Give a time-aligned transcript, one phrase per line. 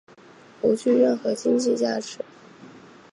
[0.59, 2.17] 不具任何经济价值。